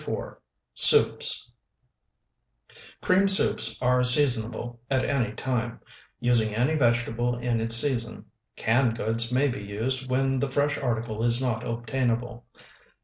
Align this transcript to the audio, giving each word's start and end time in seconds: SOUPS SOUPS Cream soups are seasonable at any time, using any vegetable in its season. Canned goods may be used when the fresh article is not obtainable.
SOUPS 0.03 0.35
SOUPS 0.73 1.51
Cream 3.03 3.27
soups 3.27 3.79
are 3.83 4.03
seasonable 4.03 4.81
at 4.89 5.05
any 5.05 5.31
time, 5.33 5.79
using 6.19 6.55
any 6.55 6.73
vegetable 6.73 7.37
in 7.37 7.61
its 7.61 7.75
season. 7.75 8.25
Canned 8.55 8.97
goods 8.97 9.31
may 9.31 9.47
be 9.47 9.61
used 9.63 10.09
when 10.09 10.39
the 10.39 10.49
fresh 10.49 10.79
article 10.79 11.21
is 11.23 11.39
not 11.39 11.63
obtainable. 11.69 12.47